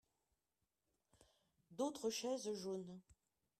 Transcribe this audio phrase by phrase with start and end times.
[1.69, 2.99] D'autres chaises jaunes.